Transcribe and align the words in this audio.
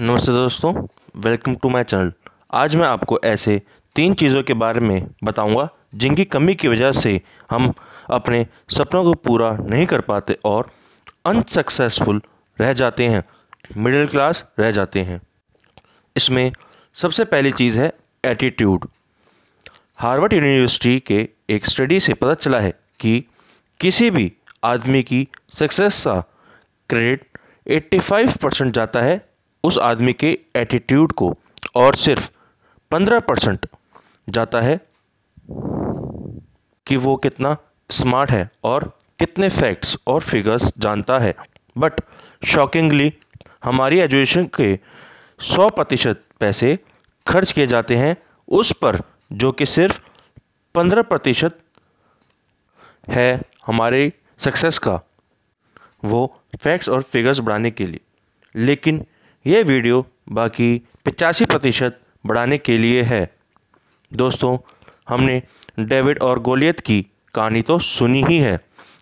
नमस्ते 0.00 0.32
दोस्तों 0.32 0.72
welcome 1.16 1.54
to 1.54 1.68
my 1.68 1.84
channel 1.84 2.12
आज 2.52 2.74
मैं 2.76 2.86
आपको 2.86 3.18
ऐसे 3.24 3.62
तीन 3.96 4.14
चीज़ों 4.14 4.42
के 4.42 4.54
बारे 4.54 4.80
में 4.80 5.06
बताऊँगा, 5.24 5.68
जिनकी 5.94 6.24
कमी 6.24 6.54
की 6.54 6.68
वजह 6.68 6.92
से 6.92 7.20
हम 7.50 7.72
अपने 8.10 8.46
सपनों 8.68 9.04
को 9.04 9.14
पूरा 9.14 9.50
नहीं 9.60 9.86
कर 9.86 10.00
पाते 10.00 10.38
और 10.44 10.70
अनसक्सेसफुल 11.26 12.22
रह 12.60 12.72
जाते 12.72 13.06
हैं 13.06 13.24
मिडिल 13.76 14.06
क्लास 14.06 14.44
रह 14.58 14.70
जाते 14.70 15.00
हैं। 15.00 15.20
इसमें 16.16 16.52
सबसे 16.94 17.24
पहली 17.24 17.52
चीज़ 17.52 17.80
है 17.80 17.92
एटीट्यूड 18.24 18.88
हार्वर्ड 19.96 20.32
यूनिवर्सिटी 20.32 21.00
के 21.00 21.28
एक 21.50 21.66
स्टडी 21.66 22.00
से 22.00 22.14
पता 22.14 22.34
चला 22.34 22.60
है 22.60 22.74
कि 23.00 23.24
किसी 23.80 24.10
भी 24.10 24.32
आदमी 24.64 25.02
की 25.02 25.28
सक्सेस 25.52 26.04
का 26.04 26.20
क्रेडिट 26.90 27.38
85 27.66 28.36
परसेंट 28.36 28.74
जाता 28.74 29.02
है 29.02 29.33
उस 29.64 29.78
आदमी 29.78 30.12
के 30.12 30.38
एटीट्यूड 30.56 31.12
को 31.12 31.34
और 31.74 31.94
सिर्फ़ 31.94 32.30
15 32.90 33.20
परसेंट 33.20 33.66
जाता 34.28 34.60
है 34.60 34.80
कि 36.86 36.96
वो 36.96 37.16
कितना 37.16 37.56
स्मार्ट 37.90 38.30
है 38.30 38.50
और 38.64 38.98
कितने 39.18 39.48
फैक्ट्स 39.48 39.98
और 40.06 40.20
फिगर्स 40.20 40.72
जानता 40.78 41.18
है। 41.18 41.34
बट 41.78 41.92
शॉकिंगली 42.46 43.14
हमारी 43.64 43.98
एजुकेशन 43.98 44.44
के 44.44 44.78
सौ 45.40 45.70
प्रतिशत 45.70 46.22
पैसे 46.40 46.78
खर्च 47.28 47.52
किए 47.52 47.66
जाते 47.66 47.96
हैं 47.96 48.16
उस 48.48 48.72
पर, 48.72 49.00
जो 49.32 49.52
कि 49.52 49.66
सिर्फ़ 49.66 50.00
15 50.74 51.02
प्रतिशत 51.02 51.58
है 53.08 53.42
हमारे 53.66 54.12
सक्सेस 54.38 54.78
का, 54.78 55.00
वो 56.04 56.40
फैक्ट्स 56.60 56.88
और 56.88 57.02
फिगर्स 57.02 57.40
बढ़ाने 57.40 57.70
के 57.70 57.86
लिए। 57.86 58.00
लेकिन 58.56 59.06
यह 59.46 59.64
वीडियो 59.64 60.04
बाकी 60.32 60.66
पचासी 61.06 61.44
प्रतिशत 61.44 61.98
बढ़ाने 62.24 62.58
के 62.58 62.76
लिए 62.78 63.02
है। 63.02 63.24
दोस्तों, 64.12 64.56
हमने 65.08 65.42
डेविड 65.80 66.18
और 66.18 66.38
गोलियत 66.38 66.80
की 66.80 67.00
कहानी 67.34 67.62
तो 67.62 67.78
सुनी 67.78 68.22
ही 68.24 68.38
है। 68.38 68.58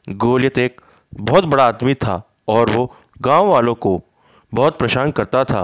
गोलियत 0.09 0.59
एक 0.59 0.81
बहुत 1.13 1.45
बड़ा 1.45 1.67
आदमी 1.67 1.95
था 1.95 2.23
और 2.49 2.71
वो 2.71 2.91
गाँव 3.23 3.47
वालों 3.47 3.75
को 3.75 4.01
बहुत 4.53 4.79
परेशान 4.79 5.11
करता 5.11 5.45
था। 5.45 5.63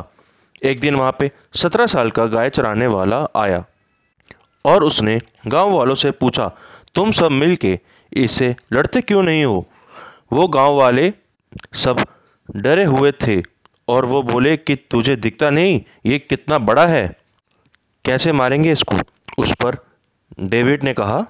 एक 0.63 0.81
दिन 0.81 0.95
वहाँ 0.95 1.17
पे 1.19 1.31
सत्रह 1.55 1.87
साल 1.87 2.11
का 2.11 2.27
गाय 2.27 2.51
चराने 2.51 2.87
वाला 2.87 3.27
आया 3.37 3.65
और 4.65 4.85
उसने 4.85 5.19
गाँव 5.47 5.73
वालों 5.73 5.95
से 5.95 6.11
पूछा, 6.13 6.51
तुम 6.95 7.11
सब 7.11 7.31
मिल 7.33 7.57
के 7.57 7.79
इससे 8.13 8.55
लड़ते 8.73 9.01
क्यों 9.01 9.23
नहीं 9.23 9.45
हो? 9.45 9.67
वो 10.33 10.49
गाँव 10.49 10.75
वाले 10.75 11.13
सब 11.75 12.05
डरे 12.49 12.85
हुए 12.85 13.13
थे। 13.23 13.43
और 13.89 14.05
वो 14.05 14.23
बोले 14.23 14.57
कि 14.57 14.75
तुझे 14.91 15.17
दिखता 15.17 15.51
नहीं, 15.51 15.81
ये 16.07 16.19
कितना 16.19 16.59
बड़ा 16.59 16.87
है। 16.87 17.09
कैसे 18.05 18.33
मारेंगे 18.33 18.73
इसको? 18.73 18.97
उस 19.39 19.53
पर 19.55 19.77
डेविड 20.41 20.85
ने 20.85 20.93
कहा, 20.93 21.25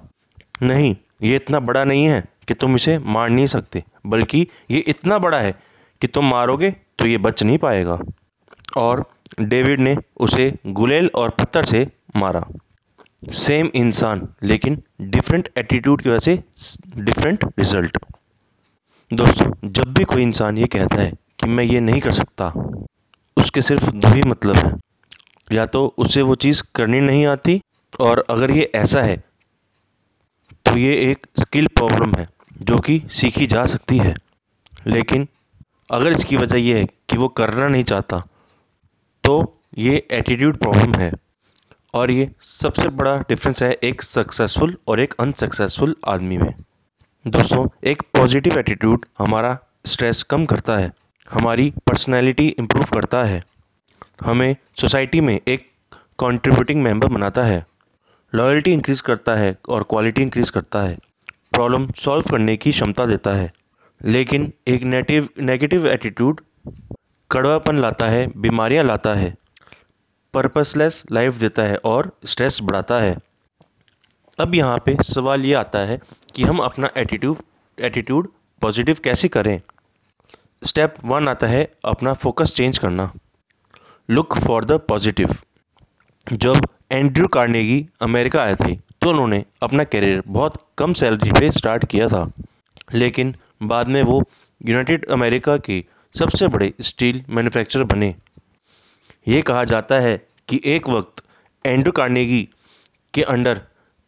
नहीं, 0.62 0.96
ये 1.22 1.36
इतना 1.36 1.60
बड़ा 1.60 1.84
नहीं 1.84 2.04
है 2.04 2.24
कि 2.48 2.54
तुम 2.54 2.76
इसे 2.76 2.98
मार 2.98 3.28
नहीं 3.30 3.46
सकते, 3.46 3.82
बल्कि 4.06 4.46
ये 4.70 4.78
इतना 4.78 5.18
बड़ा 5.18 5.38
है 5.40 5.54
कि 6.00 6.06
तुम 6.06 6.30
मारोगे 6.30 6.70
तो 6.98 7.06
ये 7.06 7.18
बच 7.18 7.42
नहीं 7.42 7.58
पाएगा। 7.58 7.98
और 8.76 9.04
डेविड 9.40 9.80
ने 9.80 9.96
उसे 10.16 10.52
गुलेल 10.66 11.10
और 11.14 11.30
पत्थर 11.30 11.64
से 11.64 11.86
मारा। 12.16 12.44
सेम 13.22 13.70
इंसान, 13.74 14.26
लेकिन 14.42 14.82
डिफरेंट 15.00 15.48
एटीट्यूड 15.58 16.02
की 16.02 16.10
वजह 16.10 16.18
से 16.18 16.42
डिफरेंट 16.96 17.44
रिज़ल्ट 17.58 17.98
दोस्तों, 19.10 19.50
जब 19.64 19.94
भी 19.94 20.04
कोई 20.04 20.22
इंसान 20.22 20.58
ये 20.58 20.66
कहता 20.66 20.96
है 20.96 21.12
कि 21.38 21.46
मैं 21.46 21.64
ये 21.64 21.80
नहीं 21.80 22.00
कर 22.00 22.12
सकता। 22.12 22.52
उसके 23.36 23.62
सिर्फ़ 23.62 23.90
दो 23.90 24.08
ही 24.08 24.22
मतलब 24.22 24.56
हैं। 24.56 24.72
या 25.52 25.66
तो 25.66 25.86
उसे 25.98 26.22
वो 26.22 26.34
चीज़ 26.34 26.62
करनी 26.74 27.00
नहीं 27.00 27.26
आती 27.26 27.60
और 28.00 28.24
अगर 28.30 28.50
ये 28.50 28.70
ऐसा 28.74 29.02
है 29.02 29.16
तो 30.66 30.76
ये 30.76 30.94
एक 31.10 31.26
स्किल 31.40 31.66
प्रॉब्लम 31.66 32.14
है 32.14 32.28
जो 32.62 32.78
कि 32.78 33.00
सीखी 33.10 33.46
जा 33.46 33.64
सकती 33.66 33.98
है। 33.98 34.14
लेकिन 34.86 35.26
अगर 35.92 36.12
इसकी 36.12 36.36
वजह 36.36 36.56
यह 36.56 36.76
है 36.76 36.84
कि 36.84 37.16
वो 37.16 37.28
करना 37.28 37.68
नहीं 37.68 37.84
चाहता 37.84 38.22
तो 39.24 39.38
ये 39.78 40.06
एटीट्यूड 40.10 40.56
प्रॉब्लम 40.56 40.94
है। 40.94 41.12
और 41.94 42.10
ये 42.10 42.30
सबसे 42.42 42.88
बड़ा 42.90 43.16
डिफरेंस 43.18 43.62
है 43.62 43.72
एक 43.82 44.02
सक्सेसफुल 44.02 44.76
और 44.88 45.00
एक 45.00 45.14
अनसक्सेसफुल 45.20 45.96
आदमी 46.08 46.38
में। 46.38 46.52
दोस्तों, 47.26 47.66
एक 47.84 48.02
पॉजिटिव 48.14 48.58
एटीट्यूड 48.58 49.06
हमारा 49.18 49.58
स्ट्रेस 49.86 50.22
कम 50.22 50.44
करता 50.46 50.76
है। 50.78 50.90
हमारी 51.32 51.70
पर्सनैलिटी 51.70 52.48
इम्प्रूव 52.48 52.84
करता 52.84 53.24
है। 53.24 53.44
हमें 54.20 54.56
सोसाइटी 54.80 55.20
में 55.20 55.40
एक 55.48 55.70
कंट्रीब्यूटिंग 56.18 56.82
मेंबर 56.82 57.08
बनाता 57.08 57.42
है। 57.42 57.66
लॉयल्टी 58.34 58.72
इंक्रीज़ 58.72 59.02
करता 59.02 59.34
है 59.34 59.56
और 59.68 59.82
क्वालिटी 59.82 60.22
इंक्रीज़ 60.22 60.52
करता 60.52 60.82
है। 60.82 60.98
प्रॉब्लम 61.52 61.90
सॉल्व 61.90 62.24
करने 62.30 62.56
की 62.56 62.70
क्षमता 62.70 63.06
देता 63.06 63.30
है। 63.30 63.52
लेकिन 64.04 64.52
एक 64.68 64.82
नेटिव 64.82 65.28
नेगेटिव 65.40 65.86
एटीट्यूड 65.86 66.40
कड़वापन 67.30 67.78
लाता 67.78 68.06
है, 68.06 68.26
बीमारियाँ 68.36 68.84
लाता 68.84 69.14
है 69.14 69.36
पर्पसलेस 70.34 71.04
लाइफ 71.12 71.34
देता 71.34 71.62
है 71.62 71.76
और 71.76 72.18
स्ट्रेस 72.24 72.58
बढ़ाता 72.62 72.98
है। 72.98 73.18
अब 74.38 74.54
यहाँ 74.54 74.78
पे 74.78 74.96
सवाल 75.02 75.44
ये 75.44 75.54
आता 75.54 75.78
है 75.78 76.00
कि 76.34 76.44
हम 76.44 76.58
अपना 76.58 76.90
एटीट्यूड 76.96 77.36
एटीट्यूड 77.80 78.28
पॉजिटिव 78.60 78.96
कैसे 79.04 79.28
करें? 79.28 79.60
स्टेप 80.62 80.94
वन 81.04 81.28
आता 81.28 81.46
है 81.46 81.62
अपना 81.84 82.12
फोकस 82.12 82.54
चेंज 82.54 82.78
करना। 82.78 83.12
Look 84.08 84.38
for 84.38 84.64
the 84.64 84.72
positive. 84.88 85.34
जब 86.32 86.66
एंड्रू 86.92 87.28
कार्नेगी 87.28 87.86
अमेरिका 88.02 88.42
आए 88.42 88.54
थे 88.54 88.74
तो 89.02 89.10
उन्होंने 89.10 89.44
अपना 89.62 89.84
करियर 89.84 90.22
बहुत 90.26 90.54
कम 90.78 90.92
सैलरी 90.92 91.30
पे 91.32 91.50
स्टार्ट 91.50 91.84
किया 91.84 92.08
था। 92.08 92.30
लेकिन 92.94 93.34
बाद 93.62 93.88
में 93.88 94.02
वो 94.02 94.22
यूनाइटेड 94.60 95.08
अमेरिका 95.10 95.56
के 95.56 95.84
सबसे 96.14 96.48
बड़े 96.48 96.72
स्टील 96.80 97.24
मैन्युफैक्चरर 97.28 97.84
बने। 97.84 98.14
ये 99.28 99.42
कहा 99.42 99.64
जाता 99.64 99.98
है 100.00 100.16
कि 100.48 100.60
एक 100.64 100.88
वक्त 100.88 101.24
एंड्रू 101.64 101.92
कार्नेगी 101.92 102.48
के 103.14 103.22
अंडर 103.24 103.60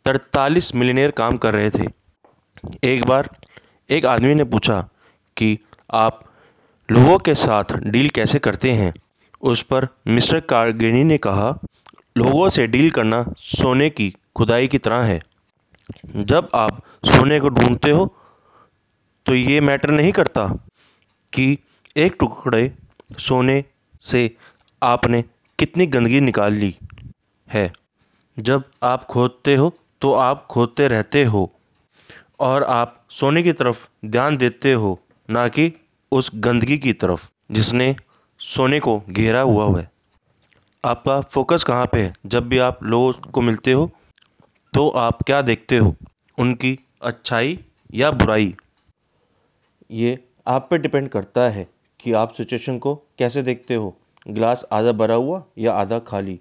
तरतालीस 0.06 0.74
मिलीनियर 0.74 1.10
काम 1.10 1.36
कर 1.36 1.54
रहे 1.54 1.70
थे। 1.70 1.86
एक 2.84 3.04
बार 3.04 3.28
एक 3.90 4.06
आदमी 4.06 4.34
ने 4.34 4.44
पूछा 4.44 4.80
कि 5.36 5.58
आप 5.90 6.24
लोगों 6.90 7.18
के 7.18 7.34
साथ 7.34 7.72
डील 7.84 8.08
कैसे 8.08 8.38
करते 8.38 8.70
हैं? 8.72 8.92
उस 9.42 9.62
पर 9.62 9.86
मिस्टर 10.06 10.40
कारगेनी 10.40 11.02
ने 11.04 11.18
कहा, 11.18 11.50
लोगों 12.16 12.48
से 12.48 12.66
डील 12.66 12.90
करना 12.90 13.24
सोने 13.38 13.88
की 13.90 14.14
खुदाई 14.36 14.68
की 14.68 14.78
तरह 14.78 15.02
है। 15.02 15.20
जब 16.16 16.48
आप 16.54 16.82
सोने 17.04 17.38
को 17.40 17.48
ढूंढते 17.48 17.90
हो 17.90 18.06
तो 19.26 19.34
ये 19.34 19.60
मैटर 19.60 19.90
नहीं 19.90 20.12
करता 20.12 20.46
कि 21.32 21.58
एक 21.96 22.16
टुकड़े 22.20 22.72
सोने 23.18 23.64
से 24.02 24.30
आपने 24.82 25.22
कितनी 25.58 25.86
गंदगी 25.86 26.20
निकाल 26.20 26.52
ली 26.52 26.74
है। 27.48 27.72
जब 28.36 28.64
आप 28.82 29.04
खोदते 29.04 29.54
हो 29.56 29.72
तो 30.02 30.12
आप 30.12 30.46
खोदते 30.50 30.88
रहते 30.88 31.24
हो 31.24 31.50
और 32.40 32.64
आप 32.64 33.04
सोने 33.10 33.42
की 33.42 33.52
तरफ़ 33.52 33.86
ध्यान 34.06 34.36
देते 34.36 34.72
हो, 34.72 34.98
ना 35.28 35.46
कि 35.48 35.72
उस 36.12 36.30
गंदगी 36.34 36.76
की 36.78 36.92
तरफ़, 36.92 37.28
जिसने 37.50 37.94
सोने 38.40 38.78
को 38.80 38.98
घेरा 39.10 39.40
हुआ 39.40 39.80
है। 39.80 39.90
आपका 40.84 41.20
फोकस 41.20 41.64
कहाँ 41.64 41.86
पे 41.86 42.00
है? 42.00 42.12
जब 42.26 42.48
भी 42.48 42.58
आप 42.58 42.82
लोगों 42.84 43.30
को 43.32 43.40
मिलते 43.40 43.72
हो 43.72 43.90
तो 44.74 44.88
आप 44.88 45.22
क्या 45.22 45.40
देखते 45.42 45.78
हो? 45.78 45.94
उनकी 46.38 46.78
अच्छाई 47.02 47.58
या 47.94 48.10
बुराई? 48.10 48.54
ये 49.90 50.18
आप 50.46 50.66
पे 50.70 50.78
डिपेंड 50.78 51.08
करता 51.08 51.48
है 51.50 51.66
कि 52.00 52.12
आप 52.12 52.32
सिचुएशन 52.32 52.78
को 52.78 52.94
कैसे 53.18 53.42
देखते 53.42 53.74
हो। 53.74 53.96
ग्लास 54.26 54.64
आधा 54.72 54.92
भरा 54.92 55.14
हुआ 55.14 55.42
या 55.58 55.72
आधा 55.72 55.98
खाली? 55.98 56.38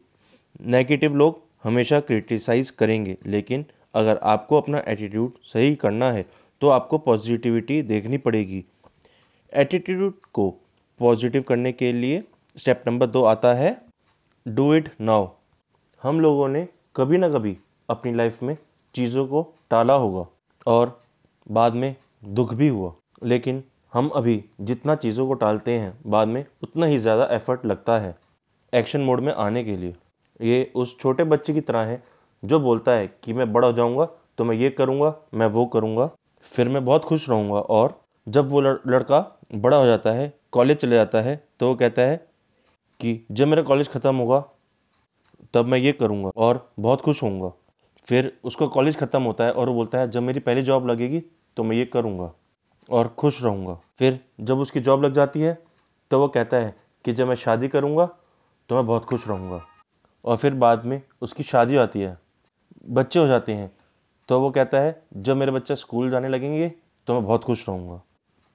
नेगेटिव 0.60 1.16
लोग 1.16 1.42
हमेशा 1.64 2.00
क्रिटिसाइज़ 2.00 2.72
करेंगे, 2.72 3.18
लेकिन 3.26 3.66
अगर 3.94 4.20
आपको 4.24 4.58
अपना 4.58 4.84
एटीट्यूड 4.88 5.34
सही 5.44 5.76
करना 5.76 6.12
है 6.12 6.26
तो 6.62 6.70
आपको 6.70 6.98
पॉजिटिविटी 6.98 7.82
देखनी 7.84 8.18
पड़ेगी। 8.18 8.64
एटीट्यूड 9.54 10.14
को 10.34 10.50
पॉजिटिव 11.00 11.42
करने 11.42 11.72
के 11.72 11.92
लिए 11.94 12.24
स्टेप 12.58 12.84
नंबर 12.88 13.08
दो 13.08 13.24
आता 13.24 13.54
है 13.54 13.76
डू 14.46 14.74
इट 14.74 14.90
नाउ 15.02 15.28
हम 16.02 16.20
लोगों 16.20 16.48
ने 16.48 16.68
कभी 16.96 17.18
ना 17.18 17.30
कभी 17.30 17.58
अपनी 17.90 18.14
लाइफ 18.14 18.42
में 18.44 18.56
चीज़ों 18.96 19.26
को 19.28 19.42
टाला 19.72 19.94
होगा 19.94 20.26
और 20.68 21.00
बाद 21.48 21.74
में 21.74 21.96
दुख 22.26 22.54
भी 22.54 22.68
हुआ। 22.68 22.94
लेकिन 23.24 23.64
हम 23.94 24.10
अभी 24.10 24.44
जितना 24.62 24.96
चीज़ों 24.96 25.28
को 25.28 25.34
टालते 25.34 25.72
हैं, 25.72 25.98
बाद 26.08 26.28
में 26.28 26.46
उतना 26.64 26.86
ही 26.86 26.98
ज़्यादा 26.98 27.28
एफर्ट 27.32 27.66
लगता 27.66 27.98
है 28.00 28.16
एक्शन 28.74 29.02
मोड 29.02 29.20
में 29.20 29.34
आने 29.34 29.64
के 29.64 29.76
लिए। 29.78 29.96
ये 30.40 30.72
उस 30.76 30.98
छोटे 31.00 31.24
बच्चे 31.24 31.54
की 31.54 31.62
तरह 31.62 31.80
है 31.82 32.02
जो 32.44 32.60
बोलता 32.60 32.92
है 32.92 33.08
कि 33.24 33.34
मैं 33.34 33.52
बड़ा 33.54 33.68
हो 33.68 33.74
जाऊँगा 33.74 34.06
तो 34.38 34.44
मैं 34.44 34.56
ये 34.56 34.70
करूँगा, 34.70 35.14
मैं 35.34 35.48
वो 35.48 35.66
करूँगा, 35.66 36.10
फिर 36.52 36.70
मैं 36.70 36.84
बहुत 36.86 37.06
खुश 37.06 37.30
रहूँगा 37.30 37.60
और 37.60 38.00
जब 38.30 38.50
वो 38.50 38.62
लड़का 38.62 39.20
बड़ा 39.56 39.78
हो 39.78 39.86
जाता 39.86 40.12
है 40.12 40.34
कॉलेज 40.52 40.78
चले 40.78 40.96
जाता 40.96 41.22
है 41.22 41.36
तो 41.60 41.68
वो 41.68 41.76
कहता 41.76 42.02
है 42.02 42.18
कि 43.00 43.20
जब 43.32 43.48
मेरा 43.48 43.62
कॉलेज 43.64 43.90
ख़त्म 43.90 44.16
होगा, 44.16 44.44
तब 45.54 45.66
मैं 45.66 45.78
ये 45.78 45.92
करूँगा 45.94 46.32
और 46.38 46.70
बहुत 46.80 47.02
खुश 47.02 47.22
होऊँगा। 47.24 47.52
फिर 48.08 48.32
उसका 48.44 48.66
कॉलेज 48.68 48.98
ख़त्म 48.98 49.22
होता 49.24 49.44
है 49.44 49.52
और 49.52 49.70
वो 49.70 49.76
बोलता 49.76 50.00
है, 50.00 50.10
जब 50.10 50.22
मेरी 50.22 50.40
पहली 50.40 50.62
जॉब 50.62 50.88
लगेगी 50.88 51.24
तो 51.58 51.64
मैं 51.64 51.78
ये 51.78 51.86
करूँगा 51.88 52.32
और 52.90 53.08
खुश 53.10 53.42
रहूँगा। 53.44 53.74
फिर 54.00 54.20
जब 54.42 54.60
उसकी 54.60 54.80
जॉब 54.80 55.04
लग 55.04 55.14
जाती 55.14 55.42
है 55.42 55.58
तो 56.12 56.20
वो 56.20 56.28
कहता 56.28 56.58
है 56.58 56.76
कि 57.06 57.14
जब 57.14 57.28
मैं 57.28 57.36
शादी 57.38 57.68
करूँगा 57.68 58.06
तो 58.70 58.76
मैं 58.76 58.86
बहुत 58.86 59.06
खुश 59.06 59.28
रहूँगा। 59.28 59.62
और 60.26 60.38
फिर 60.38 60.54
बाद 60.56 60.86
में 60.86 61.02
उसकी 61.22 61.44
शादी 61.46 61.76
आती 61.78 62.02
है, 62.02 62.18
बच्चे 62.88 63.20
हो 63.20 63.28
जाते 63.28 63.54
हैं 63.54 63.72
तो 64.30 64.40
वो 64.40 64.50
कहता 64.52 64.80
है, 64.80 65.02
जब 65.16 65.38
मेरे 65.38 65.52
बच्चे 65.52 65.76
स्कूल 65.76 66.10
जाने 66.12 66.30
लगेंगे 66.30 66.72
तो 67.08 67.14
मैं 67.14 67.24
बहुत 67.24 67.44
खुश 67.44 67.68
रहूँगा। 67.70 68.02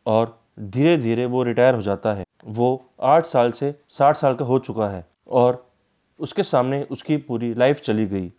और 0.06 0.38
धीरे 0.60 0.96
धीरे 0.96 1.26
वो 1.26 1.42
रिटायर 1.42 1.74
हो 1.74 1.82
जाता 1.82 2.12
है। 2.14 2.24
वो 2.46 2.84
आठ 3.02 3.26
साल 3.26 3.52
से 3.52 3.74
साठ 3.88 4.16
साल 4.16 4.34
का 4.34 4.44
हो 4.44 4.58
चुका 4.60 4.88
है 4.88 5.04
और 5.28 5.64
उसके 6.20 6.42
सामने 6.42 6.82
उसकी 6.84 7.16
पूरी 7.18 7.52
लाइफ 7.54 7.80
चली 7.80 8.06
गई। 8.06 8.30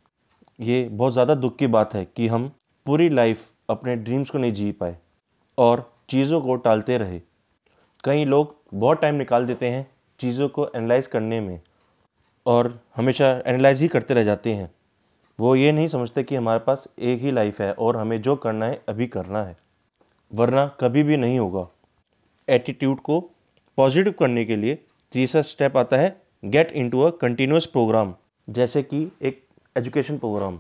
ये 0.60 0.88
बहुत 0.90 1.14
ज़्यादा 1.14 1.36
दुख 1.36 1.56
की 1.58 1.68
बात 1.68 1.94
है 1.96 2.06
कि 2.08 2.28
हम 2.28 2.48
पूरी 2.86 3.10
लाइफ 3.10 3.46
अपने 3.70 3.96
ड्रीम्स 3.96 4.30
को 4.30 4.38
नहीं 4.38 4.54
जी 4.54 4.72
पाए 4.74 4.98
और 5.58 5.90
चीज़ों 6.10 6.42
को 6.42 6.56
टालते 6.58 6.98
रहे। 6.98 7.20
कई 8.04 8.26
लोग 8.26 8.56
बहुत 8.74 9.02
टाइम 9.02 9.16
निकाल 9.16 9.46
देते 9.46 9.68
हैं 9.68 9.86
चीज़ों 10.20 10.48
को 10.50 10.68
एनालाइज 10.68 11.08
करने 11.08 11.40
में 11.42 11.60
और 12.46 12.80
हमेशा 12.96 13.30
एनालाइज 13.48 13.82
ही 13.82 13.88
करते 13.88 14.14
रह 14.14 14.24
जाते 14.24 14.54
हैं। 14.54 14.70
वो 15.40 15.56
ये 15.56 15.72
नहीं 15.72 15.88
समझते 15.88 16.24
कि 16.24 16.36
हमारे 16.36 16.60
पास 16.60 16.88
एक 17.00 17.22
ही 17.22 17.32
लाइफ 17.32 17.62
है 17.62 17.72
और 17.74 17.98
हमें 17.98 18.22
जो 18.22 18.36
करना 18.38 18.66
है 18.66 18.82
अभी 18.90 19.08
करना 19.08 19.44
है। 19.44 19.58
वरना 20.32 20.66
कभी 20.80 21.04
भी 21.04 21.18
नहीं 21.18 21.40
होगा। 21.40 21.68
एटीट्यूड 22.48 23.00
को 23.00 23.20
पॉजिटिव 23.78 24.14
करने 24.20 24.46
के 24.46 24.56
लिए 24.56 24.78
तीसरा 25.14 25.42
स्टेप 25.42 25.78
आता 25.78 25.98
है 25.98 26.16
get 26.46 26.72
into 26.72 27.02
a 27.02 27.10
continuous 27.18 27.66
program 27.66 28.14
जैसे 28.48 28.84
कि 28.84 29.12
एक 29.22 29.44
एजुकेशन 29.76 30.18
प्रोग्राम 30.18 30.60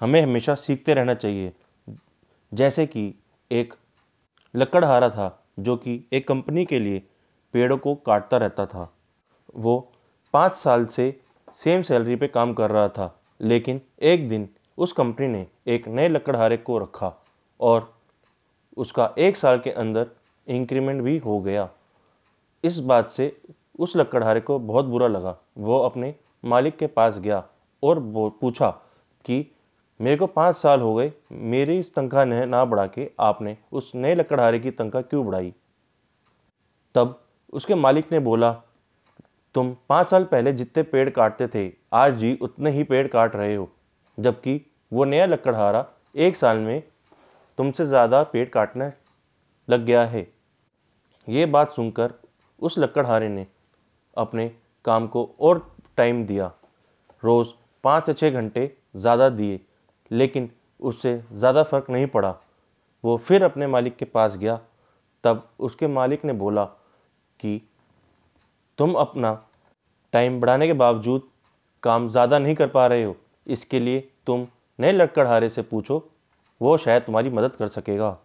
हमें 0.00 0.20
हमेशा 0.22 0.54
सीखते 0.54 0.94
रहना 0.94 1.14
चाहिए। 1.14 1.52
जैसे 2.52 2.86
कि 2.86 3.12
एक 3.50 3.74
लकड़हारा 4.54 5.08
था, 5.10 5.44
जो 5.58 5.76
कि 5.76 6.04
एक 6.12 6.28
कंपनी 6.28 6.64
के 6.64 6.78
लिए 6.78 7.02
पेड़ों 7.54 7.78
को 7.78 7.94
काटता 7.96 8.36
रहता 8.36 8.66
था। 8.66 8.92
वो 9.56 9.92
पाँच 10.34 10.52
साल 10.52 10.86
से 10.86 11.14
सेम 11.54 11.82
सैलरी 11.82 12.16
पे 12.16 12.28
काम 12.28 12.52
कर 12.54 12.70
रहा 12.70 12.88
था, 12.88 13.20
लेकिन 13.40 13.80
एक 14.02 14.28
दिन 14.28 14.48
उस 14.78 14.92
कंपनी 14.92 15.26
ने 15.26 15.46
एक 15.66 15.88
नए 15.88 16.08
लकड़हारे 16.08 16.56
को 16.56 16.78
रखा 16.78 17.12
और 17.60 17.97
उसका 18.78 19.14
एक 19.18 19.36
साल 19.36 19.58
के 19.58 19.70
अंदर 19.70 20.06
इंक्रीमेंट 20.48 21.02
भी 21.02 21.18
हो 21.18 21.40
गया। 21.40 21.68
इस 22.64 22.78
बात 22.78 23.10
से 23.10 23.40
उस 23.78 23.96
लकड़हारे 23.96 24.40
को 24.40 24.58
बहुत 24.58 24.84
बुरा 24.84 25.06
लगा। 25.06 25.36
वो 25.58 25.78
अपने 25.80 26.14
मालिक 26.44 26.76
के 26.76 26.86
पास 26.86 27.18
गया 27.18 27.44
और 27.82 28.00
पूछा 28.40 28.70
कि, 29.24 29.54
मेरे 30.00 30.16
को 30.16 30.26
पाँच 30.26 30.56
साल 30.56 30.80
हो 30.80 30.94
गए, 30.94 31.12
मेरी 31.32 31.82
तनख्वाह 31.82 32.24
ने, 32.24 32.46
ना 32.46 32.64
बढ़ा 32.64 32.86
के 32.86 33.10
आपने 33.20 33.56
उस 33.72 33.92
नए 33.94 34.14
लकड़हारे 34.14 34.58
की 34.58 34.70
तनख्वाह 34.70 35.02
क्यों 35.02 35.26
बढ़ाई? 35.26 35.54
तब 36.94 37.20
उसके 37.52 37.74
मालिक 37.74 38.12
ने 38.12 38.18
बोला, 38.18 38.52
तुम 39.54 39.76
पाँच 39.88 40.06
साल 40.06 40.24
पहले 40.24 40.52
जितने 40.52 40.82
पेड़ 40.82 41.10
काटते 41.10 41.48
थे, 41.48 41.72
आज 41.92 42.22
भी 42.22 42.38
उतने 42.42 42.70
ही 42.70 42.82
पेड़ 42.84 43.08
काट 43.08 43.36
रहे 43.36 43.54
हो। 43.54 43.68
जबकि 44.20 44.66
वो 44.92 45.04
नया 45.04 45.26
लकड़हारा 45.26 45.86
एक 46.16 46.36
साल 46.36 46.58
में 46.58 46.82
तुमसे 47.58 47.84
ज़्यादा 47.86 48.22
पेट 48.24 48.52
काटने 48.52 48.90
लग 49.68 49.84
गया 49.84 50.04
है। 50.06 50.26
ये 51.28 51.46
बात 51.46 51.70
सुनकर 51.70 52.12
उस 52.62 52.78
लकड़हारे 52.78 53.28
ने 53.28 53.46
अपने 54.16 54.50
काम 54.84 55.06
को 55.06 55.24
और 55.40 55.60
टाइम 55.96 56.24
दिया। 56.26 56.50
रोज़ 57.22 57.48
पाँच 57.84 58.04
से 58.06 58.12
छः 58.12 58.30
घंटे 58.30 58.70
ज़्यादा 58.96 59.28
दिए, 59.30 59.60
लेकिन 60.10 60.50
उससे 60.80 61.20
ज़्यादा 61.32 61.62
फ़र्क 61.62 61.90
नहीं 61.90 62.06
पड़ा। 62.06 62.34
वो 63.04 63.16
फिर 63.18 63.42
अपने 63.44 63.66
मालिक 63.66 63.96
के 63.96 64.04
पास 64.04 64.36
गया। 64.36 64.58
तब 65.24 65.48
उसके 65.60 65.86
मालिक 65.88 66.24
ने 66.24 66.32
बोला 66.34 66.64
कि 67.40 67.60
तुम 68.78 68.94
अपना 68.96 69.32
टाइम 70.12 70.40
बढ़ाने 70.40 70.66
के 70.66 70.72
बावजूद 70.74 71.28
काम 71.82 72.08
ज़्यादा 72.10 72.38
नहीं 72.38 72.54
कर 72.54 72.68
पा 72.68 72.86
रहे 72.86 73.02
हो। 73.04 73.16
इसके 73.46 73.80
लिए 73.80 74.00
तुम 74.26 74.46
नए 74.78 74.92
लड़कड़हारे 74.92 75.48
से 75.48 75.62
पूछो 75.64 75.98
वो 76.62 76.76
शायद 76.78 77.02
तुम्हारी 77.02 77.30
मदद 77.30 77.52
कर 77.52 77.68
सकेगा। 77.68 78.18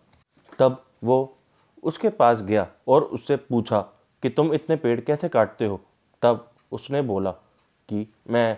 तब 0.59 0.83
वो 1.03 1.37
उसके 1.83 2.09
पास 2.09 2.41
गया 2.41 2.67
और 2.87 3.03
उससे 3.03 3.35
पूछा 3.35 3.79
कि 4.23 4.29
तुम 4.29 4.53
इतने 4.53 4.75
पेड़ 4.75 5.01
कैसे 5.01 5.29
काटते 5.29 5.65
हो? 5.65 5.81
तब 6.21 6.51
उसने 6.71 7.01
बोला 7.01 7.31
कि 7.89 8.13
मैं 8.29 8.57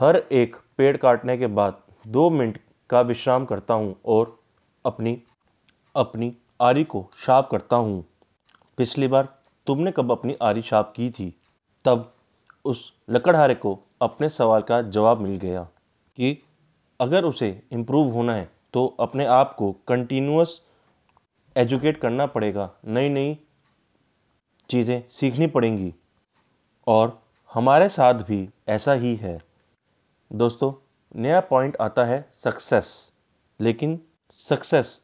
हर 0.00 0.16
एक 0.16 0.56
पेड़ 0.76 0.96
काटने 0.96 1.38
के 1.38 1.46
बाद 1.46 1.82
दो 2.06 2.30
मिनट 2.30 2.60
का 2.90 3.00
विश्राम 3.00 3.44
करता 3.44 3.74
हूँ 3.74 3.96
और 4.06 4.40
अपनी 4.86 5.22
अपनी 5.96 6.36
आरी 6.60 6.84
को 6.84 7.06
शार्प 7.16 7.48
करता 7.50 7.76
हूँ। 7.76 8.04
पिछली 8.78 9.08
बार 9.08 9.28
तुमने 9.66 9.92
कब 9.92 10.10
अपनी 10.12 10.36
आरी 10.42 10.62
शार्प 10.62 10.92
की 10.96 11.10
थी? 11.10 11.40
तब 11.84 12.12
उस 12.64 12.92
लकड़हारे 13.10 13.54
को 13.54 13.78
अपने 14.02 14.28
सवाल 14.28 14.62
का 14.62 14.82
जवाब 14.82 15.20
मिल 15.20 15.36
गया 15.36 15.62
कि 16.16 16.42
अगर 17.00 17.24
उसे 17.24 17.62
इम्प्रूव 17.72 18.12
होना 18.12 18.34
है 18.34 18.50
तो 18.72 18.86
अपने 19.00 19.24
आप 19.26 19.54
को 19.58 19.72
कंटिन्यूस 19.88 20.60
एजुकेट 21.56 22.00
करना 22.00 22.26
पड़ेगा। 22.26 22.70
नई 22.84 23.08
नई 23.08 23.38
चीज़ें 24.70 25.02
सीखनी 25.10 25.46
पड़ेंगी। 25.46 25.94
और 26.86 27.22
हमारे 27.50 27.88
साथ 27.88 28.14
भी 28.14 28.48
ऐसा 28.68 28.92
ही 28.92 29.14
है। 29.16 29.40
दोस्तों, 30.30 30.72
नया 31.16 31.40
पॉइंट 31.40 31.76
आता 31.76 32.04
है 32.04 32.28
सक्सेस 32.34 33.12
लेकिन 33.60 34.00
सक्सेस 34.40 35.00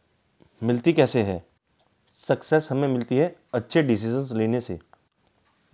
मिलती 0.62 0.92
कैसे 0.92 1.22
है? 1.22 1.44
सक्सेस 2.18 2.68
हमें 2.70 2.88
मिलती 2.88 3.16
है 3.16 3.34
अच्छे 3.54 3.82
डिसीजंस 3.82 4.32
लेने 4.32 4.60
से। 4.60 4.78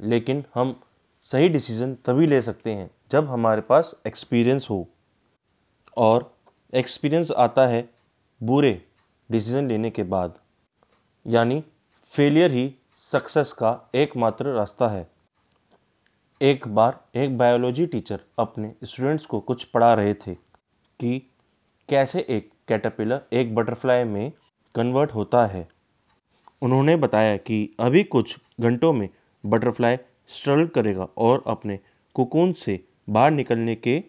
लेकिन 0.00 0.44
हम 0.54 0.80
सही 1.24 1.48
डिसीज़न 1.48 1.94
तभी 1.94 2.26
ले 2.26 2.42
सकते 2.42 2.72
हैं 2.72 2.90
जब 3.10 3.28
हमारे 3.28 3.60
पास 3.60 3.94
एक्सपीरियंस 4.06 4.66
हो। 4.70 4.86
और 5.98 6.34
एक्सपीरियंस 6.74 7.30
आता 7.30 7.66
है 7.66 7.88
बुरे 8.40 8.72
डिसीज़न 9.30 9.68
लेने 9.68 9.90
के 9.90 10.02
बाद। 10.02 10.38
यानी 11.26 11.62
फेलियर 12.12 12.50
ही 12.50 12.74
सक्सेस 12.96 13.52
का 13.52 13.90
एकमात्र 13.94 14.46
रास्ता 14.46 14.88
है। 14.88 15.10
एक 16.42 16.68
बार 16.68 17.00
एक 17.14 17.36
बायोलॉजी 17.38 17.86
टीचर 17.86 18.20
अपने 18.38 18.72
स्टूडेंट्स 18.84 19.26
को 19.26 19.40
कुछ 19.40 19.64
पढ़ा 19.64 19.92
रहे 19.94 20.14
थे 20.14 20.34
कि 21.00 21.18
कैसे 21.88 22.26
एक 22.28 22.50
कैटरपिलर 22.68 23.22
एक 23.32 23.54
बटरफ्लाई 23.54 24.04
में 24.04 24.32
कन्वर्ट 24.74 25.14
होता 25.14 25.46
है। 25.46 25.68
उन्होंने 26.62 26.96
बताया 26.96 27.36
कि 27.36 27.76
अभी 27.80 28.04
कुछ 28.04 28.36
घंटों 28.60 28.92
में 28.92 29.08
बटरफ्लाई 29.46 29.96
स्ट्रगल 30.28 30.66
करेगा 30.66 31.08
और 31.18 31.44
अपने 31.46 31.78
कुकून 32.14 32.52
से 32.52 32.84
बाहर 33.10 33.30
निकलने 33.30 33.74
के 33.74 34.02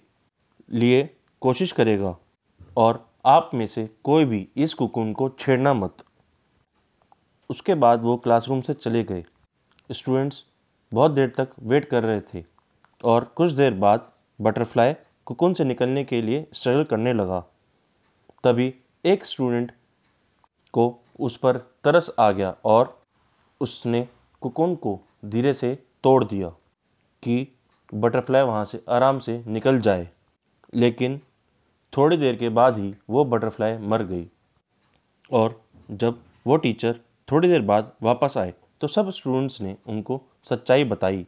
लिए 0.71 1.09
कोशिश 1.41 1.71
करेगा 1.71 2.15
और 2.77 3.05
आप 3.25 3.51
में 3.53 3.65
से 3.67 3.89
कोई 4.03 4.25
भी 4.25 4.47
इस 4.57 4.73
कुकून 4.73 5.13
को 5.13 5.29
छेड़ना 5.29 5.73
मत। 5.73 6.03
उसके 7.49 7.75
बाद 7.75 8.01
वो 8.01 8.17
क्लासरूम 8.17 8.61
से 8.61 8.73
चले 8.73 9.03
गए। 9.03 9.23
स्टूडेंट्स 9.91 10.45
बहुत 10.91 11.11
देर 11.11 11.33
तक 11.37 11.49
वेट 11.59 11.85
कर 11.85 12.03
रहे 12.03 12.21
थे 12.33 12.45
और 13.03 13.23
कुछ 13.23 13.51
देर 13.51 13.73
बाद 13.73 14.11
बटरफ्लाई 14.41 14.93
कुकुन 15.25 15.53
से 15.53 15.63
निकलने 15.63 16.03
के 16.03 16.21
लिए 16.21 16.47
स्ट्रगल 16.53 16.83
करने 16.83 17.13
लगा। 17.13 17.39
तभी 18.43 18.73
एक 19.05 19.25
स्टूडेंट 19.25 19.71
को 20.73 21.03
उस 21.19 21.37
पर 21.37 21.57
तरस 21.57 22.09
आ 22.19 22.31
गया 22.31 22.55
और 22.65 23.01
उसने 23.61 24.07
कुकुन 24.41 24.75
को 24.75 24.99
धीरे 25.25 25.53
से 25.53 25.75
तोड़ 26.03 26.23
दिया 26.23 26.49
कि 27.23 27.47
बटरफ्लाई 27.93 28.43
वहाँ 28.43 28.65
से 28.65 28.83
आराम 28.89 29.19
से 29.19 29.43
निकल 29.47 29.79
जाए। 29.79 30.09
लेकिन 30.73 31.21
थोड़ी 31.93 32.17
देर 32.17 32.35
के 32.35 32.49
बाद 32.51 32.77
ही 32.79 32.93
वो 33.09 33.23
बटरफ्लाई 33.25 33.77
मर 33.77 34.03
गई। 34.03 34.27
और 35.31 35.61
जब 35.91 36.19
वो 36.45 36.57
टीचर 36.57 36.99
थोड़ी 37.27 37.47
देर 37.47 37.61
बाद 37.61 37.91
वापस 38.03 38.37
आए 38.37 38.53
तो 38.81 38.87
सब 38.87 39.09
स्टूडेंट्स 39.11 39.61
ने 39.61 39.75
उनको 39.87 40.21
सच्चाई 40.49 40.83
बताई। 40.85 41.25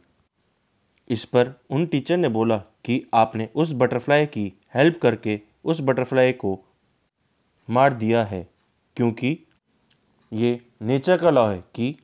इस 1.10 1.24
पर 1.24 1.52
उन 1.70 1.86
टीचर 1.86 2.16
ने 2.16 2.28
बोला 2.28 2.56
कि 2.84 3.02
आपने 3.14 3.48
उस 3.54 3.72
बटरफ्लाई 3.72 4.26
की 4.26 4.52
हेल्प 4.74 4.98
करके 5.02 5.40
उस 5.64 5.80
बटरफ्लाई 5.80 6.32
को 6.34 6.58
मार 7.68 7.94
दिया 7.94 8.24
है, 8.24 8.46
क्योंकि 8.96 9.38
ये 10.32 10.60
नेचर 10.82 11.16
का 11.16 11.30
लॉ 11.30 11.46
है 11.48 11.62
कि 11.74 11.94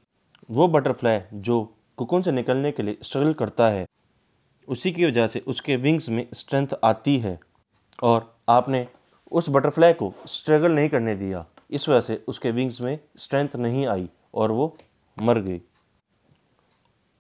वो 0.49 0.69
बटरफ्लाई 0.69 1.21
जो 1.35 1.63
कुकुन 1.99 2.23
से 2.23 2.33
निकलने 2.33 2.73
के 2.73 2.83
लिए 2.83 2.99
स्ट्रगल 3.03 3.33
करता 3.33 3.69
है, 3.69 3.87
उसी 4.69 4.93
की 4.93 5.05
वजह 5.05 5.27
से 5.27 5.41
उसके 5.47 5.77
विंग्स 5.77 6.09
में 6.09 6.27
स्ट्रेंथ 6.35 6.75
आती 6.85 7.17
है। 7.19 7.39
और 8.03 8.37
आपने 8.49 8.89
उस 9.33 9.49
बटरफ्लाई 9.51 9.93
को 9.93 10.15
स्ट्रगल 10.27 10.73
नहीं 10.73 10.89
करने 10.89 11.17
दिया। 11.17 11.47
इस 11.71 11.89
वजह 11.89 12.01
से 12.01 12.25
उसके 12.29 12.51
विंग्स 12.51 12.81
में 12.81 12.99
स्ट्रेंथ 13.17 13.49
नहीं 13.57 13.87
आई 13.87 14.11
और 14.35 14.51
वो 14.51 14.79
मर 15.23 15.39
गई। 15.39 15.63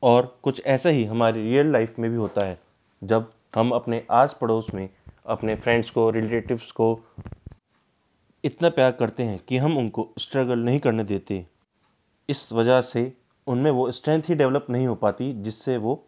और 0.03 0.39
कुछ 0.43 0.63
ऐसा 0.67 0.89
ही 0.89 1.05
हमारी 1.05 1.43
रियल 1.43 1.67
लाइफ 1.67 1.99
में 1.99 2.11
भी 2.11 2.17
होता 2.17 2.47
है। 2.47 2.61
जब 3.05 3.33
हम 3.57 3.71
अपने 3.71 4.07
आस 4.11 4.39
पड़ोस 4.41 4.67
में 4.75 4.89
अपने 5.27 5.57
फ्रेंड्स 5.57 5.91
को 5.91 6.11
रिलेटिव्स 6.11 6.73
को 6.73 7.01
इतना 8.45 8.69
प्यार 8.69 8.93
करते 8.93 9.23
हैं 9.23 9.39
कि 9.39 9.59
हम 9.59 9.79
उनको 9.79 10.09
स्ट्रगल 10.19 10.59
नहीं 10.59 10.81
करने 10.81 11.05
देते। 11.05 11.47
इस 12.29 12.53
वजह 12.53 12.81
से 12.81 13.17
उनमें 13.47 13.71
वो 13.71 13.91
स्ट्रेंथ 13.91 14.23
ही 14.29 14.35
डेवलप 14.35 14.67
नहीं 14.71 14.87
हो 14.87 14.95
पाती, 14.95 15.33
जिससे 15.33 15.77
वो 15.77 16.07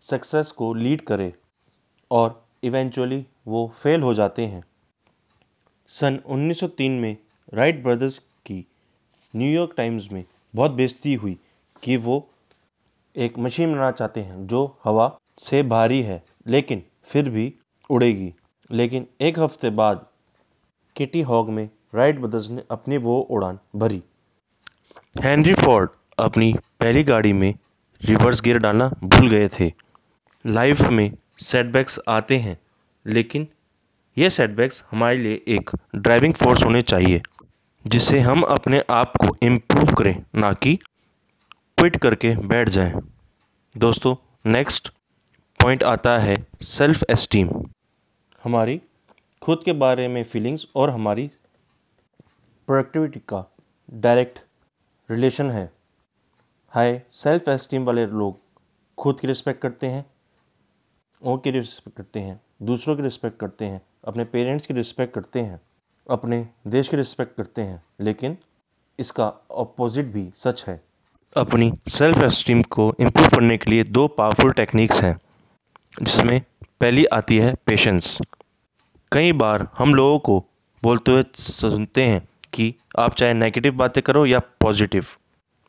सक्सेस 0.00 0.50
को 0.50 0.74
लीड 0.74 1.00
करे। 1.00 1.34
और 2.10 2.43
इवेंचुअली 2.64 3.26
वो 3.46 3.72
फेल 3.82 4.02
हो 4.02 4.14
जाते 4.14 4.46
हैं। 4.46 4.64
सन 5.88 6.18
1903 6.26 7.00
में 7.00 7.16
राइट 7.54 7.82
ब्रदर्स 7.82 8.18
की 8.18 8.66
न्यूयॉर्क 9.36 9.74
टाइम्स 9.76 10.12
में 10.12 10.24
बहुत 10.54 10.70
बेइज्जती 10.70 11.14
हुई 11.14 11.38
कि 11.82 11.96
वो 11.96 12.28
एक 13.16 13.38
मशीन 13.38 13.72
बनाना 13.72 13.90
चाहते 13.90 14.20
हैं, 14.20 14.46
जो 14.46 14.78
हवा 14.84 15.18
से 15.38 15.62
भारी 15.62 16.02
है, 16.02 16.24
लेकिन 16.46 16.82
फिर 17.04 17.28
भी 17.28 17.54
उड़ेगी। 17.90 18.32
लेकिन 18.70 19.06
एक 19.20 19.38
हफ़्ते 19.38 19.70
बाद 19.70 20.06
किटी 20.96 21.20
हॉग 21.20 21.50
में 21.50 21.68
राइट 21.94 22.18
ब्रदर्स 22.18 22.50
ने 22.50 22.62
अपनी 22.70 22.96
वो 22.96 23.20
उड़ान 23.20 23.58
भरी। 23.76 24.02
हेनरी 25.22 25.54
फोर्ड 25.54 25.90
अपनी 26.18 26.54
पहली 26.80 27.02
गाड़ी 27.04 27.32
में 27.32 27.54
रिवर्स 28.04 28.42
गियर 28.42 28.58
डालना 28.58 28.88
भूल 29.04 29.28
गए 29.28 29.48
थे। 29.48 29.72
लाइफ 30.46 30.80
में 30.80 31.10
सेटबैक्स 31.38 31.98
आते 32.08 32.38
हैं, 32.38 32.56
लेकिन 33.06 33.46
ये 34.16 34.30
सेटबैक्स 34.30 34.82
हमारे 34.90 35.16
लिए 35.18 35.42
एक 35.48 35.70
ड्राइविंग 35.96 36.34
फोर्स 36.34 36.64
होने 36.64 36.82
चाहिए, 36.82 37.22
जिससे 37.84 38.20
हम 38.20 38.42
अपने 38.42 38.82
आप 38.90 39.12
को 39.16 39.36
इम्प्रूव 39.42 39.94
करें, 39.94 40.24
ना 40.34 40.52
कि 40.52 40.74
क्विट 41.78 41.96
करके 41.96 42.34
बैठ 42.48 42.68
जाएँ। 42.68 42.92
दोस्तों 43.72 44.14
नेक्स्ट 44.46 44.88
पॉइंट 45.60 45.82
आता 45.82 46.18
है 46.18 46.36
सेल्फ 46.62 47.02
एस्टीम 47.10 47.48
हमारी 48.44 48.80
खुद 49.42 49.62
के 49.64 49.72
बारे 49.74 50.06
में 50.08 50.22
फीलिंग्स 50.24 50.66
और 50.76 50.90
हमारी 50.90 51.30
प्रोडक्टिविटी 52.68 53.20
का 53.28 53.44
डायरेक्ट 53.88 54.38
रिलेशन 55.10 55.50
है 55.50 55.70
हाई 56.72 56.98
सेल्फ 57.12 57.48
एस्टीम 57.48 57.84
वाले 57.84 58.06
लोग 58.06 58.38
खुद 58.98 59.20
की 59.20 59.26
रिस्पेक्ट 59.26 59.60
करते 59.62 59.86
हैं 59.86 60.04
और 61.24 61.40
की 61.44 61.50
रिस्पेक्ट 61.50 61.96
करते 61.96 62.20
हैं, 62.20 62.40
दूसरों 62.62 62.96
की 62.96 63.02
रिस्पेक्ट 63.02 63.38
करते 63.40 63.64
हैं, 63.64 63.80
अपने 64.04 64.24
पेरेंट्स 64.24 64.66
की 64.66 64.74
रिस्पेक्ट 64.74 65.14
करते 65.14 65.40
हैं, 65.40 65.60
अपने 66.10 66.46
देश 66.66 66.88
की 66.88 66.96
रिस्पेक्ट 66.96 67.36
करते 67.36 67.62
हैं, 67.62 67.82
लेकिन 68.00 68.36
इसका 68.98 69.26
अपोजिट 69.58 70.06
भी 70.06 70.28
सच 70.36 70.64
है। 70.68 70.80
अपनी 71.36 71.72
सेल्फ 71.88 72.22
एस्टीम 72.22 72.62
को 72.62 72.94
इम्प्रूव 73.00 73.28
करने 73.28 73.56
के 73.58 73.70
लिए 73.70 73.84
दो 73.84 74.06
पावरफुल 74.08 74.52
टेक्निक्स 74.52 75.02
हैं, 75.02 75.18
जिसमें 76.02 76.40
पहली 76.80 77.04
आती 77.04 77.38
है 77.38 77.54
पेशेंस 77.66 78.18
कई 79.12 79.32
बार 79.32 79.68
हम 79.78 79.94
लोगों 79.94 80.18
को 80.18 80.38
बोलते 80.82 81.12
हुए 81.12 81.24
सुनते 81.34 82.02
हैं 82.02 82.28
कि 82.52 82.74
आप 82.98 83.14
चाहे 83.14 83.34
नेगेटिव 83.34 83.72
बातें 83.72 84.02
करो 84.02 84.26
या 84.26 84.38
पॉजिटिव 84.38 85.06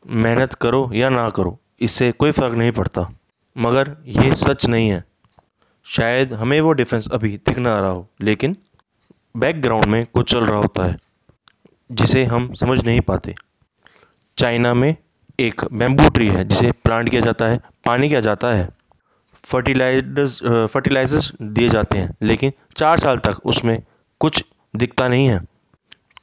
मेहनत 0.06 0.54
करो 0.54 0.90
या 0.94 1.08
ना 1.08 1.28
करो, 1.30 1.58
इससे 1.80 2.12
कोई 2.12 2.30
फ़र्क 2.30 2.54
नहीं 2.54 2.72
पड़ता। 2.72 3.08
मगर 3.56 3.96
ये 4.06 4.34
सच 4.34 4.66
नहीं 4.66 4.88
है। 4.88 5.04
शायद 5.86 6.32
हमें 6.32 6.60
वो 6.60 6.72
डिफरेंस 6.72 7.08
अभी 7.12 7.36
दिख 7.38 7.58
ना 7.58 7.78
रहा 7.80 7.90
हो, 7.90 8.06
लेकिन 8.20 8.56
बैकग्राउंड 9.36 9.84
में 9.84 10.06
कुछ 10.06 10.30
चल 10.32 10.46
रहा 10.46 10.58
होता 10.58 10.84
है, 10.84 10.96
जिसे 11.90 12.24
हम 12.24 12.52
समझ 12.54 12.82
नहीं 12.84 13.00
पाते। 13.00 13.34
चाइना 14.38 14.72
में 14.74 14.94
एक 15.40 15.64
बेम्बू 15.72 16.08
ट्री 16.08 16.26
है, 16.28 16.44
जिसे 16.44 16.70
प्लांट 16.74 17.08
किया 17.08 17.20
जाता 17.20 17.44
है, 17.44 17.60
पानी 17.84 18.08
किया 18.08 18.20
जाता 18.20 18.52
है। 18.54 18.68
फर्टिलाइजर्स 19.44 20.38
फर्टिलाइजर्स 20.72 21.32
दिए 21.42 21.68
जाते 21.68 21.98
हैं, 21.98 22.14
लेकिन 22.22 22.52
चार 22.76 23.00
साल 23.00 23.18
तक 23.18 23.46
उसमें 23.46 23.80
कुछ 24.20 24.44
दिखता 24.74 25.08
नहीं 25.08 25.26
है। 25.26 25.40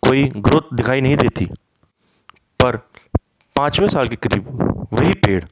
कोई 0.03 0.24
ग्रोथ 0.38 0.75
दिखाई 0.75 1.01
नहीं 1.01 1.17
देती। 1.17 1.46
पर 2.60 2.77
पाँचवें 3.55 3.88
साल 3.89 4.08
के 4.08 4.15
करीब 4.17 4.48
वही 4.93 5.13
पेड़ 5.15 5.43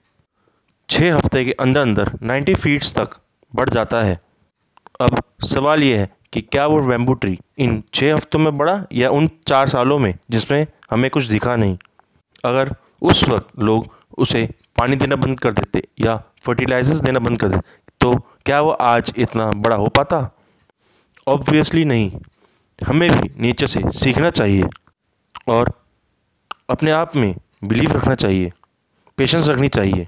छः 0.90 1.14
हफ़्ते 1.16 1.44
के 1.46 1.52
अंदर 1.52 1.82
अंदर 1.82 2.12
नाइन्टी 2.22 2.56
फीट्स 2.56 2.96
तक 2.96 3.20
बढ़ 3.56 3.70
जाता 3.70 4.02
है। 4.04 4.20
अब 5.02 5.22
सवाल 5.46 5.84
ये 5.84 5.98
है 5.98 6.10
कि 6.34 6.42
क्या 6.42 6.66
वो 6.68 6.80
बैम्बू 6.82 7.14
ट्री 7.14 7.38
इन 7.58 7.82
छः 7.94 8.14
हफ्तों 8.16 8.40
में 8.40 8.58
बढ़ा 8.58 8.84
या 8.94 9.10
उन 9.10 9.30
चार 9.48 9.70
सालों 9.70 9.98
में, 10.00 10.14
जिसमें 10.32 10.66
हमें 10.92 11.10
कुछ 11.12 11.26
दिखा 11.26 11.56
नहीं? 11.56 11.78
अगर 12.46 12.76
उस 13.02 13.24
वक्त 13.24 13.48
लोग 13.60 13.88
उसे 14.18 14.46
पानी 14.78 14.96
देना 14.96 15.16
बंद 15.16 15.40
कर 15.40 15.54
देते 15.54 15.84
या 16.00 16.16
फर्टिलाइजर्स 16.42 17.00
देना 17.00 17.20
बंद 17.20 17.40
कर 17.40 17.50
देते 17.50 17.90
तो 18.02 18.14
क्या 18.46 18.62
वो 18.62 18.70
आज 18.72 19.14
इतना 19.18 19.50
बड़ा 19.52 19.76
हो 19.76 19.88
पाता? 19.88 20.30
ऑब्वियसली 21.28 21.86
नहीं। 21.86 22.12
हमें 22.80 23.10
भी 23.12 23.30
नेचर 23.38 23.68
से 23.68 23.82
सीखना 23.94 24.30
चाहिए 24.30 24.64
और 25.48 25.72
अपने 26.70 26.92
आप 26.92 27.16
में 27.16 27.36
बिलीव 27.64 27.92
रखना 27.92 28.16
चाहिए। 28.16 28.52
पेशेंस 29.18 29.48
रखनी 29.48 29.68
चाहिए। 29.68 30.08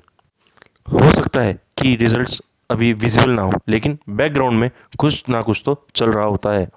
हो 0.88 1.12
सकता 1.12 1.42
है 1.42 1.54
कि 1.54 1.96
रिजल्ट्स 1.96 2.42
अभी 2.70 2.92
विजिबल 2.94 3.32
ना 3.32 3.42
हो, 3.42 3.52
लेकिन 3.70 3.98
बैकग्राउंड 4.10 4.60
में 4.60 4.70
कुछ 5.00 5.30
ना 5.30 5.42
कुछ 5.42 5.62
तो 5.66 5.76
चल 5.96 6.12
रहा 6.12 6.26
होता 6.26 6.52
है। 6.52 6.68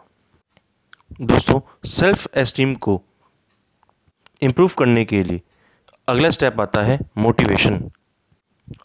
दोस्तों 1.21 1.61
सेल्फ 1.89 2.27
एस्टीम 2.37 2.75
को 2.77 3.01
इम्प्रूव 4.43 4.71
करने 4.79 5.05
के 5.05 5.23
लिए 5.25 5.41
अगला 6.09 6.31
स्टेप 6.31 6.61
आता 6.61 6.83
है 6.83 6.99
मोटिवेशन 7.19 7.79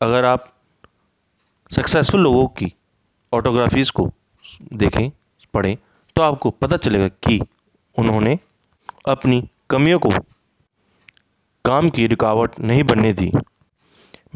अगर 0.01 0.25
आप 0.25 0.47
सक्सेसफुल 1.71 2.21
लोगों 2.21 2.47
की 2.47 2.73
ऑटोग्राफीज़ 3.33 3.91
को 3.91 4.09
देखें, 4.73 5.11
पढ़ें 5.53 5.75
तो 6.15 6.21
आपको 6.21 6.49
पता 6.51 6.77
चलेगा 6.77 7.07
कि 7.07 7.39
उन्होंने 7.95 8.37
अपनी 9.07 9.43
कमियों 9.69 9.99
को 9.99 10.09
काम 11.65 11.89
की 11.89 12.07
रुकावट 12.07 12.59
नहीं 12.59 12.83
बनने 12.83 13.13
दी। 13.13 13.31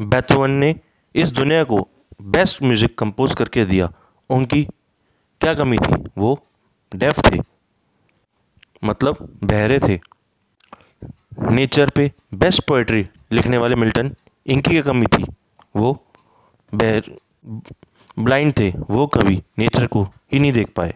बेथोवन 0.00 0.50
ने 0.50 0.74
इस 1.14 1.30
दुनिया 1.30 1.64
को 1.64 1.86
बेस्ट 2.20 2.62
म्यूज़िक 2.62 2.98
कंपोज 2.98 3.34
करके 3.34 3.64
दिया। 3.64 3.92
उनकी 4.30 4.62
क्या 5.40 5.54
कमी 5.54 5.78
थी? 5.78 6.04
वो 6.18 6.38
डेफ 6.92 7.20
थे। 7.26 7.38
मतलब 8.84 9.16
बहरे 9.44 9.78
थे। 9.78 10.00
नेचर 11.50 11.90
पे 11.90 12.12
बेस्ट 12.34 12.62
पोइट्री 12.66 13.06
लिखने 13.32 13.58
वाले 13.58 13.74
मिल्टन, 13.74 14.14
इनकी 14.46 14.70
क्या 14.70 14.82
कमी 14.82 15.06
थी? 15.06 15.24
वो 15.76 15.92
बहर 16.72 17.10
ब्लाइंड 18.18 18.52
थे। 18.58 18.70
वो 18.90 19.06
कभी 19.06 19.42
नेचर 19.58 19.86
को 19.86 20.02
ही 20.32 20.38
नहीं 20.38 20.52
देख 20.52 20.72
पाए। 20.76 20.94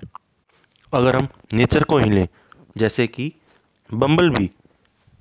अगर 0.93 1.17
हम 1.17 1.29
नेचर 1.55 1.85
को 1.85 1.99
ही 1.99 2.11
लें, 2.11 2.29
जैसे 2.77 3.07
कि 3.07 3.33
बम्बल 3.91 4.31
बी 4.31 4.51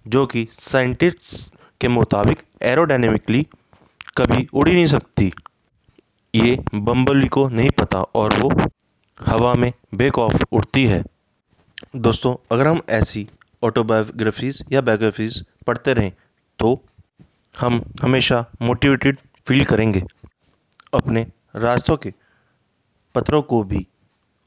जो 0.07 0.25
कि 0.25 0.47
साइंटिस्ट 0.51 1.53
के 1.81 1.87
मुताबिक 1.87 2.43
एरोडायनेमिकली 2.61 3.47
कभी 4.17 4.47
उड़ 4.53 4.67
ही 4.69 4.75
नहीं 4.75 4.85
सकती। 4.85 5.31
ये 6.33 6.57
बम्बल 6.75 7.27
को 7.27 7.47
नहीं 7.49 7.69
पता 7.69 8.01
और 8.01 8.33
वो 8.39 8.49
हवा 9.19 9.53
में 9.53 9.71
बेक 9.95 10.17
ऑफ़ 10.19 10.43
उड़ती 10.51 10.85
है। 10.85 11.03
दोस्तों, 11.95 12.35
अगर 12.51 12.67
हम 12.67 12.81
ऐसी 12.89 13.27
ऑटोबायोग्राफीज़ 13.63 14.61
या 14.71 14.81
बायोग्राफीज़ 14.81 15.41
पढ़ते 15.67 15.93
रहें 15.93 16.11
तो 16.59 16.79
हम 17.55 17.81
हमेशा 18.01 18.45
मोटिवेटेड 18.61 19.17
फील 19.47 19.65
करेंगे। 19.65 20.03
अपने 20.93 21.25
रास्तों 21.55 21.97
के 21.97 22.13
पत्रों 23.15 23.41
को 23.41 23.63
भी 23.63 23.85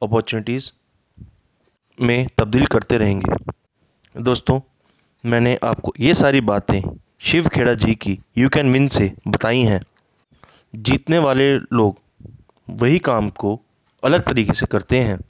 अपॉर्चुनिटीज़ 0.02 0.70
में 1.98 2.26
तब्दील 2.38 2.66
करते 2.66 2.98
रहेंगे। 2.98 3.34
दोस्तों, 4.14 4.60
मैंने 5.24 5.58
आपको 5.64 5.92
ये 6.00 6.14
सारी 6.14 6.40
बातें 6.40 6.80
शिव 7.20 7.48
खेड़ा 7.48 7.74
जी 7.74 7.94
की 7.94 8.18
यू 8.38 8.48
कैन 8.48 8.72
विन 8.72 8.88
से 8.88 9.12
बताई 9.28 9.60
हैं। 9.60 9.80
जीतने 10.74 11.18
वाले 11.18 11.58
लोग 11.58 11.98
वही 12.70 12.98
काम 12.98 13.30
को 13.30 13.60
अलग 14.04 14.22
तरीके 14.22 14.52
से 14.52 14.66
करते 14.66 15.00
हैं। 15.00 15.24